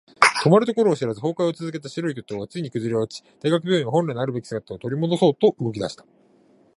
[0.43, 6.03] 止まるところを知らず崩壊を続けた白い巨塔はついに崩れ落ち、大学病院は本来のあるべき姿を取り戻そうと動き出した。